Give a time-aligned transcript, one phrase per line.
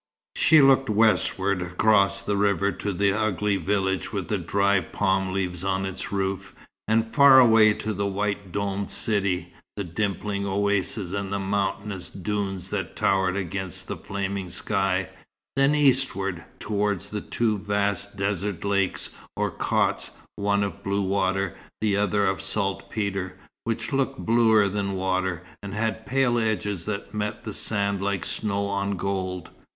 [0.35, 5.63] She looked westward, across the river to the ugly village with the dried palm leaves
[5.63, 6.53] on its roofs,
[6.87, 12.71] and far away to the white domed city, the dimpling oases and the mountainous dunes
[12.71, 15.07] that towered against a flaming sky;
[15.55, 21.95] then eastward, towards the two vast desert lakes, or chotts, one of blue water, the
[21.95, 27.53] other of saltpetre, which looked bluer than water, and had pale edges that met the
[27.53, 29.51] sand like snow on gold.